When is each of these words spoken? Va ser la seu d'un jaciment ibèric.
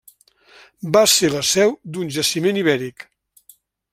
Va 0.95 1.03
ser 1.15 1.29
la 1.33 1.43
seu 1.51 1.75
d'un 1.97 2.11
jaciment 2.17 2.59
ibèric. 2.65 3.09